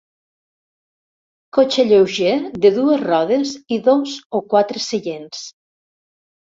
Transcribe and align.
Cotxe 1.59 1.85
lleuger 1.91 2.33
de 2.65 2.73
dues 2.79 3.05
rodes 3.05 3.55
i 3.77 3.81
dos 3.91 4.19
o 4.41 4.45
quatre 4.57 4.87
seients. 4.91 5.49